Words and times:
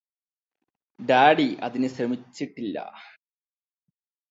daddy 0.99 1.57
അതിന് 1.63 1.87
ശ്രമിച്ചിട്ടില്ല 1.87 2.77